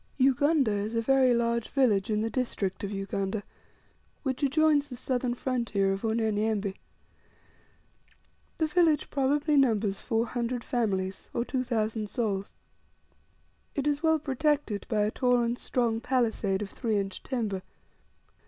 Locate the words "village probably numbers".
8.65-9.99